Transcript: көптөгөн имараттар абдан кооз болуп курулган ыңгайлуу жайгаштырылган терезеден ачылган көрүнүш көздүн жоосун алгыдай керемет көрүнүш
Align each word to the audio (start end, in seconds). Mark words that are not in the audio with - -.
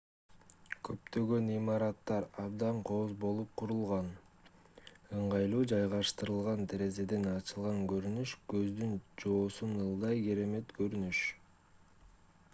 көптөгөн 0.87 1.49
имараттар 1.55 2.23
абдан 2.43 2.77
кооз 2.89 3.11
болуп 3.25 3.51
курулган 3.61 4.07
ыңгайлуу 5.19 5.59
жайгаштырылган 5.73 6.65
терезеден 6.73 7.29
ачылган 7.33 7.83
көрүнүш 7.93 8.33
көздүн 8.55 8.95
жоосун 9.25 9.77
алгыдай 9.85 10.25
керемет 10.29 10.73
көрүнүш 10.81 11.21